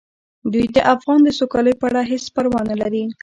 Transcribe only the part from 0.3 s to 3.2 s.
دوی د افغان د سوکالۍ په اړه هیڅ پروا نه لري.